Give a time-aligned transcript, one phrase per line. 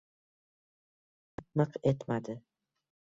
[1.39, 2.37] Yo‘lda miq etmadi.